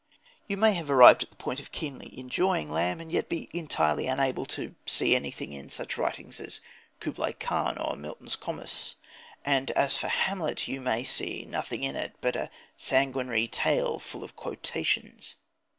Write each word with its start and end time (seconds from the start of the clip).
You 0.47 0.57
may 0.57 0.73
have 0.73 0.89
arrived 0.89 1.21
at 1.21 1.29
the 1.29 1.35
point 1.35 1.59
of 1.59 1.71
keenly 1.71 2.17
enjoying 2.17 2.71
Lamb 2.71 2.99
and 2.99 3.11
yet 3.11 3.29
be 3.29 3.51
entirely 3.53 4.07
unable 4.07 4.47
to 4.47 4.73
"see 4.87 5.15
anything 5.15 5.53
in" 5.53 5.69
such 5.69 5.95
writings 5.95 6.41
as 6.41 6.59
Kubla 6.99 7.33
Khan 7.33 7.77
or 7.77 7.95
Milton's 7.95 8.35
Comus; 8.35 8.95
and 9.45 9.69
as 9.69 9.95
for 9.95 10.07
Hamlet 10.07 10.67
you 10.67 10.81
may 10.81 11.03
see 11.03 11.45
nothing 11.45 11.83
in 11.83 11.95
it 11.95 12.15
but 12.19 12.35
a 12.35 12.49
sanguinary 12.77 13.47
tale 13.47 13.99
"full 13.99 14.23
of 14.23 14.35
quotations." 14.35 15.35